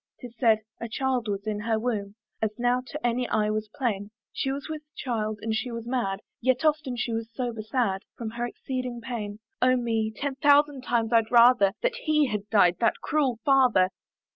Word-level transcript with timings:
'Tis 0.19 0.35
said, 0.39 0.61
a 0.79 0.89
child 0.89 1.27
was 1.27 1.45
in 1.45 1.59
her 1.59 1.77
womb, 1.77 2.15
As 2.41 2.49
now 2.57 2.81
to 2.87 3.05
any 3.05 3.29
eye 3.29 3.51
was 3.51 3.69
plain; 3.77 4.09
She 4.33 4.51
was 4.51 4.67
with 4.67 4.81
child, 4.95 5.37
and 5.43 5.53
she 5.53 5.69
was 5.69 5.85
mad, 5.85 6.21
Yet 6.41 6.65
often 6.65 6.95
she 6.97 7.13
was 7.13 7.29
sober 7.31 7.61
sad 7.61 8.01
From 8.17 8.31
her 8.31 8.47
exceeding 8.47 8.99
pain. 8.99 9.37
Oh 9.61 9.75
me! 9.75 10.11
ten 10.11 10.33
thousand 10.37 10.81
times 10.81 11.13
I'd 11.13 11.29
rather 11.29 11.73
That 11.83 11.93
he 12.05 12.25
had 12.25 12.49
died, 12.49 12.77
that 12.79 13.01
cruel 13.03 13.37
father! 13.45 13.89